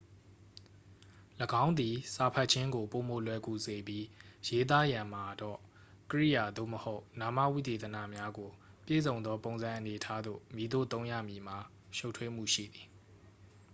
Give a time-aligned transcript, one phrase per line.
[1.63, 4.05] ၎င်းသည် စာဖတ်ခြင်းကို ပိုမိုလွယ်ကူစေပြီး
[4.47, 5.59] ရေးသားရန်မှာတော့
[6.11, 8.49] ကြိယာ သို့မဟုတ် နာမဝိသေသနများကို
[8.85, 11.57] ပြည့်စုံသော ပုံစံအနေအထားသို့ မည်သို့သုံးရမည်မှာ
[11.97, 12.87] ရှုပ်ထွေးမှုရှိသည်